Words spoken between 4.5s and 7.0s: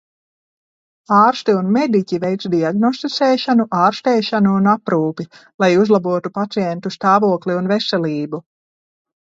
un aprūpi, lai uzlabotu pacientu